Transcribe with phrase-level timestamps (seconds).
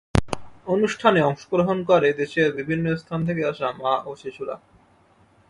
[0.67, 4.55] অনুষ্ঠানে অংশগ্রহণ করে দেশের বিভিন্ন স্থান থেকে আসা মা ও শিশুরা।